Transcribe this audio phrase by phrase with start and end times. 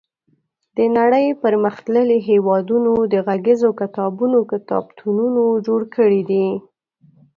[0.77, 6.47] د نړۍ پرمختللي هېوادونو د غږیزو کتابونو کتابتونونه جوړ کړي دي.